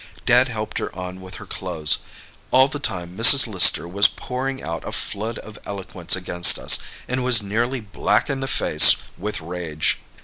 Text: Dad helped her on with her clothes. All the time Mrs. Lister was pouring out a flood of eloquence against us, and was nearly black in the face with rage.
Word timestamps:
Dad 0.25 0.47
helped 0.47 0.79
her 0.79 0.89
on 0.95 1.21
with 1.21 1.35
her 1.35 1.45
clothes. 1.45 1.99
All 2.49 2.67
the 2.67 2.79
time 2.79 3.15
Mrs. 3.15 3.45
Lister 3.45 3.87
was 3.87 4.07
pouring 4.07 4.63
out 4.63 4.83
a 4.83 4.91
flood 4.91 5.37
of 5.37 5.59
eloquence 5.63 6.15
against 6.15 6.57
us, 6.57 6.79
and 7.07 7.23
was 7.23 7.43
nearly 7.43 7.81
black 7.81 8.27
in 8.27 8.39
the 8.39 8.47
face 8.47 8.95
with 9.15 9.39
rage. 9.41 9.99